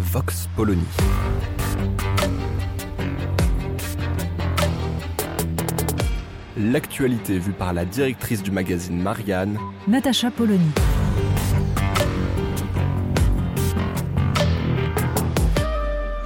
Vox 0.00 0.48
Polony. 0.56 0.82
L'actualité 6.56 7.38
vue 7.38 7.52
par 7.52 7.74
la 7.74 7.84
directrice 7.84 8.42
du 8.42 8.50
magazine 8.50 8.98
Marianne, 8.98 9.58
Natacha 9.86 10.30
Polony. 10.30 10.70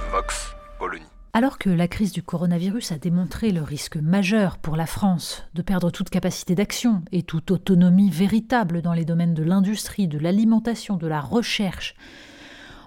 Vox 0.09 0.55
Polony. 0.79 1.03
Alors 1.33 1.57
que 1.57 1.69
la 1.69 1.89
crise 1.89 2.13
du 2.13 2.23
coronavirus 2.23 2.93
a 2.93 2.97
démontré 2.97 3.51
le 3.51 3.61
risque 3.61 3.97
majeur 3.97 4.57
pour 4.57 4.77
la 4.77 4.85
France 4.85 5.43
de 5.53 5.61
perdre 5.61 5.91
toute 5.91 6.09
capacité 6.09 6.55
d'action 6.55 7.03
et 7.11 7.23
toute 7.23 7.51
autonomie 7.51 8.09
véritable 8.09 8.81
dans 8.81 8.93
les 8.93 9.03
domaines 9.03 9.33
de 9.33 9.43
l'industrie, 9.43 10.07
de 10.07 10.17
l'alimentation, 10.17 10.95
de 10.95 11.07
la 11.07 11.19
recherche, 11.19 11.95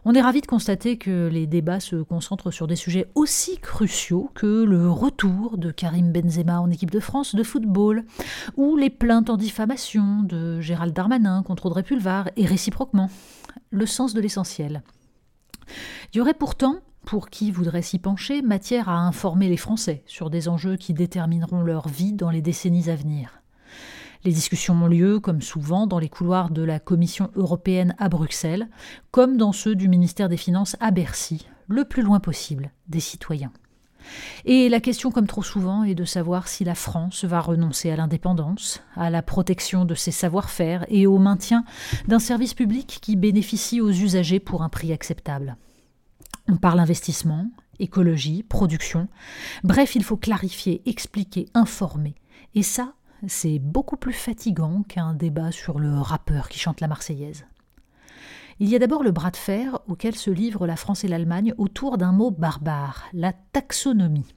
on 0.05 0.15
est 0.15 0.21
ravi 0.21 0.41
de 0.41 0.47
constater 0.47 0.97
que 0.97 1.29
les 1.29 1.47
débats 1.47 1.81
se 1.81 1.97
concentrent 1.97 2.51
sur 2.51 2.67
des 2.67 2.77
sujets 2.77 3.07
aussi 3.15 3.59
cruciaux 3.59 4.31
que 4.35 4.65
le 4.65 4.91
retour 4.91 5.59
de 5.59 5.71
Karim 5.71 6.13
Benzema 6.13 6.61
en 6.61 6.71
équipe 6.71 6.91
de 6.91 7.01
France 7.01 7.35
de 7.35 7.43
football, 7.43 8.05
ou 8.57 8.77
les 8.77 8.91
plaintes 8.91 9.31
en 9.31 9.37
diffamation 9.37 10.23
de 10.23 10.61
Gérald 10.61 10.95
Darmanin 10.95 11.43
contre 11.43 11.67
Audrey 11.67 11.83
Pulvar, 11.83 12.31
et 12.37 12.47
réciproquement. 12.47 13.11
Le 13.71 13.87
sens 13.87 14.15
de 14.15 14.21
l'essentiel. 14.21 14.83
Il 16.13 16.19
y 16.19 16.21
aurait 16.21 16.35
pourtant, 16.35 16.77
pour 17.05 17.29
qui 17.29 17.51
voudrait 17.51 17.83
s'y 17.83 17.99
pencher, 17.99 18.43
matière 18.43 18.89
à 18.89 18.99
informer 18.99 19.49
les 19.49 19.57
Français 19.57 20.03
sur 20.07 20.31
des 20.31 20.49
enjeux 20.49 20.77
qui 20.77 20.95
détermineront 20.95 21.63
leur 21.63 21.89
vie 21.89 22.13
dans 22.13 22.31
les 22.31 22.43
décennies 22.43 22.89
à 22.91 22.97
venir. 22.97 23.38
Les 24.25 24.33
discussions 24.33 24.75
ont 24.75 24.89
lieu, 24.89 25.21
comme 25.21 25.43
souvent, 25.43 25.87
dans 25.87 25.99
les 25.99 26.09
couloirs 26.09 26.51
de 26.51 26.63
la 26.63 26.81
Commission 26.81 27.31
européenne 27.37 27.95
à 27.99 28.09
Bruxelles, 28.09 28.69
comme 29.11 29.37
dans 29.37 29.53
ceux 29.53 29.75
du 29.75 29.89
ministère 29.89 30.29
des 30.29 30.37
Finances 30.37 30.77
à 30.81 30.91
Bercy, 30.91 31.47
le 31.69 31.85
plus 31.85 32.03
loin 32.03 32.21
possible 32.21 32.73
des 32.89 33.01
citoyens. 33.01 33.53
Et 34.45 34.69
la 34.69 34.81
question, 34.81 35.11
comme 35.11 35.27
trop 35.27 35.43
souvent, 35.43 35.85
est 35.85 35.95
de 35.95 36.05
savoir 36.05 36.49
si 36.49 36.65
la 36.65 36.75
France 36.75 37.25
va 37.25 37.41
renoncer 37.41 37.91
à 37.91 37.97
l'indépendance, 37.97 38.83
à 38.97 39.11
la 39.11 39.23
protection 39.23 39.85
de 39.85 39.95
ses 39.95 40.11
savoir-faire 40.11 40.85
et 40.89 41.07
au 41.07 41.19
maintien 41.19 41.65
d'un 42.07 42.19
service 42.19 42.55
public 42.55 42.99
qui 43.03 43.17
bénéficie 43.17 43.81
aux 43.81 43.91
usagers 43.91 44.41
pour 44.41 44.63
un 44.63 44.69
prix 44.69 44.93
acceptable. 44.93 45.57
On 46.49 46.57
parle 46.57 46.81
investissement, 46.81 47.51
écologie, 47.79 48.43
production. 48.43 49.09
Bref, 49.65 49.95
il 49.95 50.03
faut 50.03 50.17
clarifier, 50.17 50.83
expliquer, 50.87 51.47
informer. 51.55 52.15
Et 52.55 52.63
ça, 52.63 52.95
c'est 53.27 53.59
beaucoup 53.59 53.97
plus 53.97 54.13
fatigant 54.13 54.83
qu'un 54.83 55.15
débat 55.15 55.51
sur 55.51 55.79
le 55.79 55.99
rappeur 55.99 56.49
qui 56.49 56.59
chante 56.59 56.81
la 56.81 56.89
Marseillaise. 56.89 57.47
Il 58.61 58.69
y 58.69 58.77
a 58.77 58.79
d'abord 58.79 59.03
le 59.03 59.13
bras 59.13 59.31
de 59.31 59.37
fer 59.37 59.79
auquel 59.87 60.17
se 60.17 60.31
livrent 60.31 60.67
la 60.67 60.77
France 60.77 61.05
et 61.05 61.09
l'Allemagne 61.09 61.55
autour 61.59 61.97
d'un 61.97 62.13
mot 62.13 62.31
barbare, 62.31 63.05
la 63.13 63.33
taxonomie. 63.33 64.35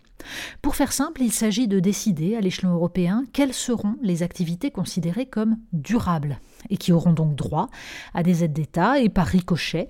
Pour 0.61 0.75
faire 0.75 0.93
simple, 0.93 1.21
il 1.23 1.31
s'agit 1.31 1.67
de 1.67 1.79
décider 1.79 2.35
à 2.35 2.41
l'échelon 2.41 2.73
européen 2.73 3.23
quelles 3.33 3.53
seront 3.53 3.95
les 4.03 4.21
activités 4.21 4.69
considérées 4.69 5.25
comme 5.25 5.57
durables 5.73 6.39
et 6.69 6.77
qui 6.77 6.91
auront 6.91 7.13
donc 7.13 7.35
droit 7.35 7.69
à 8.13 8.21
des 8.21 8.43
aides 8.43 8.53
d'État 8.53 8.99
et 8.99 9.09
par 9.09 9.25
ricochet 9.25 9.89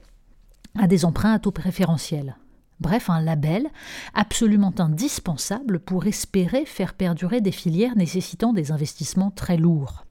à 0.80 0.88
des 0.88 1.04
emprunts 1.04 1.34
à 1.34 1.40
taux 1.40 1.52
préférentiels. 1.52 2.38
Bref, 2.82 3.12
un 3.12 3.22
label 3.22 3.68
absolument 4.16 4.74
indispensable 4.80 5.80
pour 5.80 6.08
espérer 6.08 6.66
faire 6.66 6.96
perdurer 6.96 7.40
des 7.40 7.52
filières 7.52 7.96
nécessitant 7.96 8.54
des 8.54 8.72
investissements 8.72 9.30
très 9.30 9.56
lourds. 9.56 10.04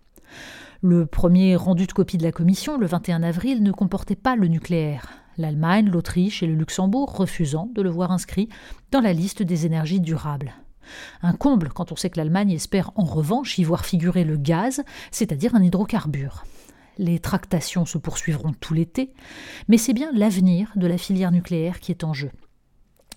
Le 0.80 1.04
premier 1.04 1.56
rendu 1.56 1.88
de 1.88 1.92
copie 1.92 2.16
de 2.16 2.22
la 2.22 2.30
Commission, 2.30 2.78
le 2.78 2.86
21 2.86 3.24
avril, 3.24 3.64
ne 3.64 3.72
comportait 3.72 4.14
pas 4.14 4.36
le 4.36 4.46
nucléaire, 4.46 5.08
l'Allemagne, 5.36 5.90
l'Autriche 5.90 6.44
et 6.44 6.46
le 6.46 6.54
Luxembourg 6.54 7.12
refusant 7.12 7.68
de 7.74 7.82
le 7.82 7.90
voir 7.90 8.12
inscrit 8.12 8.48
dans 8.92 9.00
la 9.00 9.14
liste 9.14 9.42
des 9.42 9.66
énergies 9.66 10.00
durables. 10.00 10.54
Un 11.22 11.32
comble 11.32 11.70
quand 11.70 11.90
on 11.90 11.96
sait 11.96 12.08
que 12.08 12.18
l'Allemagne 12.18 12.52
espère 12.52 12.92
en 12.94 13.04
revanche 13.04 13.58
y 13.58 13.64
voir 13.64 13.84
figurer 13.84 14.22
le 14.22 14.36
gaz, 14.36 14.84
c'est-à-dire 15.10 15.56
un 15.56 15.62
hydrocarbure. 15.64 16.44
Les 16.98 17.18
tractations 17.18 17.84
se 17.84 17.98
poursuivront 17.98 18.52
tout 18.52 18.74
l'été, 18.74 19.12
mais 19.66 19.76
c'est 19.76 19.92
bien 19.92 20.12
l'avenir 20.14 20.70
de 20.76 20.86
la 20.86 20.98
filière 20.98 21.32
nucléaire 21.32 21.80
qui 21.80 21.90
est 21.90 22.04
en 22.04 22.14
jeu. 22.14 22.30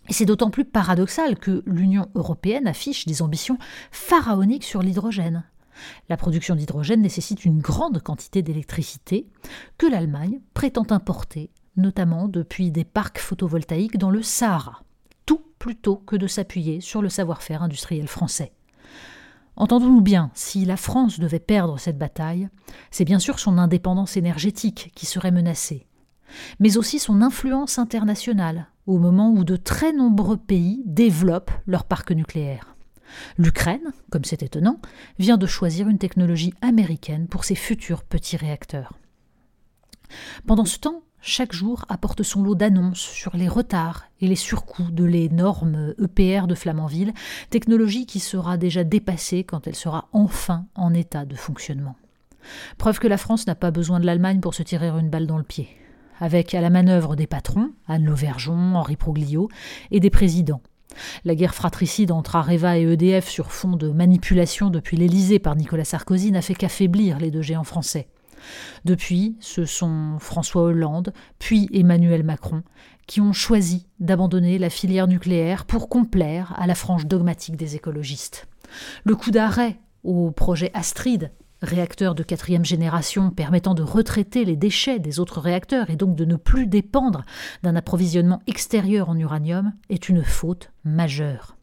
Et 0.09 0.13
c'est 0.13 0.25
d'autant 0.25 0.49
plus 0.49 0.65
paradoxal 0.65 1.37
que 1.37 1.63
l'Union 1.65 2.09
européenne 2.15 2.67
affiche 2.67 3.05
des 3.05 3.21
ambitions 3.21 3.57
pharaoniques 3.91 4.65
sur 4.65 4.81
l'hydrogène. 4.81 5.43
La 6.09 6.17
production 6.17 6.55
d'hydrogène 6.55 7.01
nécessite 7.01 7.45
une 7.45 7.59
grande 7.59 8.01
quantité 8.01 8.41
d'électricité 8.41 9.27
que 9.77 9.87
l'Allemagne 9.87 10.39
prétend 10.53 10.85
importer, 10.91 11.49
notamment 11.77 12.27
depuis 12.27 12.71
des 12.71 12.83
parcs 12.83 13.19
photovoltaïques 13.19 13.97
dans 13.97 14.11
le 14.11 14.21
Sahara, 14.21 14.83
tout 15.25 15.41
plutôt 15.57 15.95
que 15.95 16.15
de 16.15 16.27
s'appuyer 16.27 16.81
sur 16.81 17.01
le 17.01 17.09
savoir-faire 17.09 17.63
industriel 17.63 18.07
français. 18.07 18.53
Entendons-nous 19.55 20.01
bien, 20.01 20.31
si 20.33 20.65
la 20.65 20.77
France 20.77 21.19
devait 21.19 21.39
perdre 21.39 21.79
cette 21.79 21.97
bataille, 21.97 22.49
c'est 22.91 23.05
bien 23.05 23.19
sûr 23.19 23.39
son 23.39 23.57
indépendance 23.57 24.17
énergétique 24.17 24.91
qui 24.95 25.05
serait 25.05 25.31
menacée, 25.31 25.87
mais 26.59 26.77
aussi 26.77 26.97
son 26.97 27.21
influence 27.21 27.77
internationale, 27.77 28.67
au 28.87 28.97
moment 28.97 29.31
où 29.31 29.43
de 29.43 29.55
très 29.55 29.93
nombreux 29.93 30.37
pays 30.37 30.83
développent 30.85 31.51
leur 31.65 31.85
parc 31.85 32.11
nucléaire. 32.11 32.75
L'Ukraine, 33.37 33.91
comme 34.09 34.25
c'est 34.25 34.43
étonnant, 34.43 34.79
vient 35.19 35.37
de 35.37 35.45
choisir 35.45 35.87
une 35.87 35.99
technologie 35.99 36.53
américaine 36.61 37.27
pour 37.27 37.43
ses 37.43 37.55
futurs 37.55 38.03
petits 38.03 38.37
réacteurs. 38.37 38.93
Pendant 40.45 40.65
ce 40.65 40.79
temps, 40.79 41.03
chaque 41.21 41.53
jour 41.53 41.85
apporte 41.87 42.21
son 42.23 42.43
lot 42.43 42.55
d'annonces 42.55 42.99
sur 42.99 43.37
les 43.37 43.47
retards 43.47 44.05
et 44.19 44.27
les 44.27 44.35
surcoûts 44.35 44.91
de 44.91 45.05
l'énorme 45.05 45.93
EPR 46.01 46.47
de 46.47 46.55
Flamanville, 46.55 47.13
technologie 47.49 48.05
qui 48.05 48.19
sera 48.19 48.57
déjà 48.57 48.83
dépassée 48.83 49.43
quand 49.43 49.65
elle 49.65 49.75
sera 49.75 50.09
enfin 50.11 50.65
en 50.75 50.93
état 50.93 51.25
de 51.25 51.35
fonctionnement. 51.35 51.95
Preuve 52.77 52.99
que 52.99 53.07
la 53.07 53.17
France 53.17 53.47
n'a 53.47 53.55
pas 53.55 53.71
besoin 53.71 54.01
de 54.01 54.05
l'Allemagne 54.05 54.41
pour 54.41 54.53
se 54.53 54.63
tirer 54.63 54.89
une 54.89 55.09
balle 55.09 55.27
dans 55.27 55.37
le 55.37 55.43
pied 55.43 55.69
avec 56.23 56.55
à 56.55 56.61
la 56.61 56.69
manœuvre 56.69 57.17
des 57.17 57.27
patrons, 57.27 57.71
Anne 57.85 58.05
Lauvergeon, 58.05 58.75
Henri 58.75 58.95
Proglio, 58.95 59.49
et 59.91 59.99
des 59.99 60.09
présidents. 60.09 60.61
La 61.25 61.35
guerre 61.35 61.53
fratricide 61.53 62.13
entre 62.13 62.37
Areva 62.37 62.77
et 62.77 62.83
EDF 62.83 63.27
sur 63.27 63.51
fond 63.51 63.75
de 63.75 63.89
manipulation 63.89 64.69
depuis 64.69 64.95
l'Élysée 64.95 65.39
par 65.39 65.57
Nicolas 65.57 65.83
Sarkozy 65.83 66.31
n'a 66.31 66.41
fait 66.41 66.55
qu'affaiblir 66.55 67.19
les 67.19 67.29
deux 67.29 67.41
géants 67.41 67.65
français. 67.65 68.07
Depuis, 68.85 69.35
ce 69.41 69.65
sont 69.65 70.15
François 70.19 70.61
Hollande, 70.63 71.11
puis 71.39 71.67
Emmanuel 71.73 72.23
Macron, 72.23 72.63
qui 73.05 73.19
ont 73.19 73.33
choisi 73.33 73.87
d'abandonner 73.99 74.57
la 74.59 74.69
filière 74.69 75.09
nucléaire 75.09 75.65
pour 75.65 75.89
complaire 75.89 76.53
à 76.55 76.67
la 76.67 76.75
frange 76.75 77.05
dogmatique 77.05 77.57
des 77.57 77.75
écologistes. 77.75 78.47
Le 79.03 79.17
coup 79.17 79.31
d'arrêt 79.31 79.77
au 80.05 80.31
projet 80.31 80.71
Astrid 80.73 81.31
réacteur 81.63 82.13
de 82.13 82.23
quatrième 82.23 82.65
génération 82.65 83.31
permettant 83.31 83.73
de 83.73 83.81
retraiter 83.81 84.45
les 84.45 84.55
déchets 84.55 84.99
des 84.99 85.19
autres 85.19 85.39
réacteurs 85.39 85.89
et 85.89 85.95
donc 85.95 86.15
de 86.15 86.25
ne 86.25 86.35
plus 86.35 86.67
dépendre 86.67 87.23
d'un 87.63 87.75
approvisionnement 87.75 88.41
extérieur 88.45 89.09
en 89.09 89.17
uranium 89.17 89.73
est 89.89 90.09
une 90.09 90.23
faute 90.23 90.71
majeure. 90.83 91.57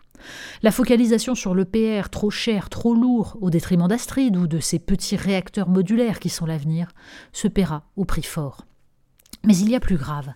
La 0.63 0.71
focalisation 0.71 1.35
sur 1.35 1.55
le 1.55 1.65
PR 1.65 2.11
trop 2.11 2.31
cher, 2.31 2.69
trop 2.69 2.95
lourd, 2.95 3.39
au 3.41 3.51
détriment 3.51 3.89
d'Astrid 3.89 4.37
ou 4.37 4.47
de 4.47 4.61
ces 4.61 4.79
petits 4.79 5.17
réacteurs 5.17 5.69
modulaires 5.69 6.19
qui 6.19 6.29
sont 6.29 6.47
l'avenir, 6.47 6.89
se 7.33 7.49
paiera 7.49 7.85
au 7.97 8.05
prix 8.05 8.23
fort. 8.23 8.67
Mais 9.45 9.57
il 9.57 9.71
y 9.71 9.75
a 9.75 9.81
plus 9.81 9.97
grave. 9.97 10.33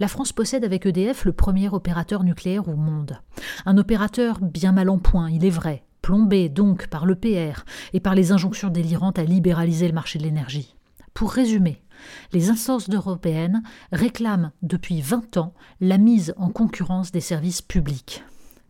La 0.00 0.08
France 0.08 0.32
possède 0.32 0.64
avec 0.64 0.84
EDF 0.86 1.24
le 1.24 1.32
premier 1.32 1.68
opérateur 1.68 2.24
nucléaire 2.24 2.68
au 2.68 2.74
monde. 2.74 3.20
Un 3.66 3.78
opérateur 3.78 4.40
bien 4.40 4.72
mal 4.72 4.88
en 4.88 4.98
point, 4.98 5.30
il 5.30 5.44
est 5.44 5.50
vrai, 5.50 5.84
plombé 6.10 6.48
donc 6.48 6.88
par 6.88 7.06
le 7.06 7.14
PR 7.14 7.62
et 7.92 8.00
par 8.00 8.16
les 8.16 8.32
injonctions 8.32 8.68
délirantes 8.68 9.20
à 9.20 9.22
libéraliser 9.22 9.86
le 9.86 9.94
marché 9.94 10.18
de 10.18 10.24
l'énergie. 10.24 10.74
Pour 11.14 11.30
résumer, 11.30 11.84
les 12.32 12.50
instances 12.50 12.90
européennes 12.90 13.62
réclament 13.92 14.50
depuis 14.62 15.02
20 15.02 15.36
ans 15.36 15.54
la 15.80 15.98
mise 15.98 16.34
en 16.36 16.48
concurrence 16.48 17.12
des 17.12 17.20
services 17.20 17.62
publics. 17.62 18.24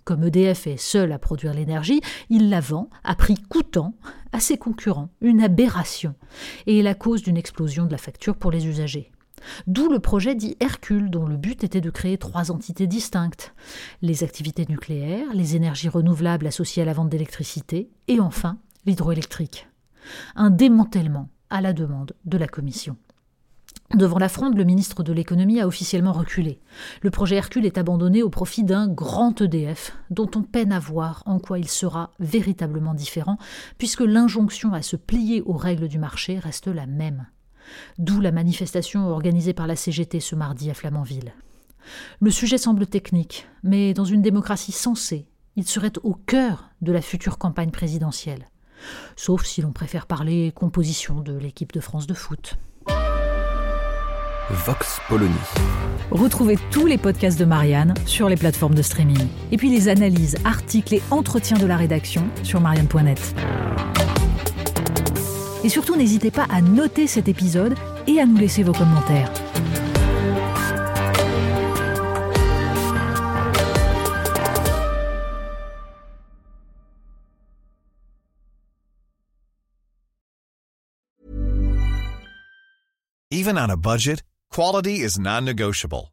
Comme 0.04 0.24
EDF 0.24 0.66
est 0.66 0.76
seul 0.76 1.12
à 1.12 1.18
produire 1.18 1.54
l'énergie, 1.54 2.02
il 2.28 2.50
la 2.50 2.60
vend 2.60 2.90
à 3.04 3.14
prix 3.14 3.36
coûtant 3.48 3.94
à 4.32 4.40
ses 4.40 4.58
concurrents, 4.58 5.08
une 5.22 5.42
aberration, 5.42 6.14
et 6.66 6.80
est 6.80 6.82
la 6.82 6.94
cause 6.94 7.22
d'une 7.22 7.38
explosion 7.38 7.86
de 7.86 7.92
la 7.92 7.96
facture 7.96 8.36
pour 8.36 8.50
les 8.50 8.66
usagers. 8.66 9.10
D'où 9.66 9.88
le 9.90 9.98
projet 9.98 10.34
dit 10.34 10.56
Hercule, 10.60 11.10
dont 11.10 11.26
le 11.26 11.36
but 11.36 11.64
était 11.64 11.80
de 11.80 11.90
créer 11.90 12.18
trois 12.18 12.50
entités 12.50 12.86
distinctes 12.86 13.54
les 14.02 14.24
activités 14.24 14.66
nucléaires, 14.68 15.32
les 15.34 15.56
énergies 15.56 15.88
renouvelables 15.88 16.46
associées 16.46 16.82
à 16.82 16.86
la 16.86 16.92
vente 16.92 17.08
d'électricité, 17.08 17.90
et 18.08 18.20
enfin 18.20 18.58
l'hydroélectrique. 18.86 19.68
Un 20.34 20.50
démantèlement 20.50 21.28
à 21.50 21.60
la 21.60 21.72
demande 21.72 22.12
de 22.24 22.38
la 22.38 22.48
Commission. 22.48 22.96
Devant 23.94 24.18
la 24.18 24.28
fronde, 24.28 24.56
le 24.56 24.62
ministre 24.62 25.02
de 25.02 25.12
l'économie 25.12 25.60
a 25.60 25.66
officiellement 25.66 26.12
reculé. 26.12 26.60
Le 27.02 27.10
projet 27.10 27.34
Hercule 27.36 27.66
est 27.66 27.76
abandonné 27.76 28.22
au 28.22 28.30
profit 28.30 28.62
d'un 28.62 28.86
grand 28.86 29.40
EDF, 29.40 29.96
dont 30.10 30.30
on 30.36 30.42
peine 30.42 30.70
à 30.70 30.78
voir 30.78 31.24
en 31.26 31.40
quoi 31.40 31.58
il 31.58 31.68
sera 31.68 32.12
véritablement 32.20 32.94
différent, 32.94 33.36
puisque 33.78 34.02
l'injonction 34.02 34.72
à 34.72 34.82
se 34.82 34.94
plier 34.94 35.42
aux 35.42 35.56
règles 35.56 35.88
du 35.88 35.98
marché 35.98 36.38
reste 36.38 36.68
la 36.68 36.86
même. 36.86 37.26
D'où 37.98 38.20
la 38.20 38.32
manifestation 38.32 39.08
organisée 39.08 39.52
par 39.52 39.66
la 39.66 39.76
CGT 39.76 40.20
ce 40.20 40.34
mardi 40.34 40.70
à 40.70 40.74
Flamanville. 40.74 41.32
Le 42.20 42.30
sujet 42.30 42.58
semble 42.58 42.86
technique, 42.86 43.46
mais 43.62 43.94
dans 43.94 44.04
une 44.04 44.22
démocratie 44.22 44.72
sensée, 44.72 45.26
il 45.56 45.66
serait 45.66 45.92
au 46.02 46.14
cœur 46.14 46.70
de 46.82 46.92
la 46.92 47.00
future 47.00 47.38
campagne 47.38 47.70
présidentielle. 47.70 48.48
Sauf 49.16 49.44
si 49.44 49.60
l'on 49.60 49.72
préfère 49.72 50.06
parler 50.06 50.52
composition 50.54 51.20
de 51.20 51.36
l'équipe 51.36 51.72
de 51.72 51.80
France 51.80 52.06
de 52.06 52.14
foot. 52.14 52.56
Vox 54.50 55.00
Polony. 55.08 55.32
Retrouvez 56.10 56.58
tous 56.72 56.86
les 56.86 56.98
podcasts 56.98 57.38
de 57.38 57.44
Marianne 57.44 57.94
sur 58.04 58.28
les 58.28 58.36
plateformes 58.36 58.74
de 58.74 58.82
streaming. 58.82 59.28
Et 59.52 59.56
puis 59.56 59.70
les 59.70 59.88
analyses, 59.88 60.36
articles 60.44 60.94
et 60.94 61.02
entretiens 61.10 61.58
de 61.58 61.66
la 61.66 61.76
rédaction 61.76 62.28
sur 62.42 62.60
marianne.net. 62.60 63.34
Et 65.62 65.68
surtout, 65.68 65.96
n'hésitez 65.96 66.30
pas 66.30 66.46
à 66.50 66.60
noter 66.60 67.06
cet 67.06 67.28
épisode 67.28 67.74
et 68.06 68.20
à 68.20 68.26
nous 68.26 68.36
laisser 68.36 68.62
vos 68.62 68.72
commentaires. 68.72 69.30
Even 83.32 83.56
on 83.56 83.70
a 83.70 83.76
budget, 83.76 84.22
quality 84.50 85.00
is 85.00 85.18
non-negotiable. 85.18 86.12